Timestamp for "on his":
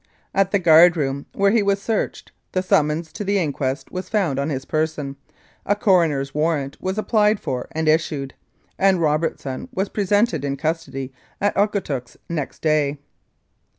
4.39-4.65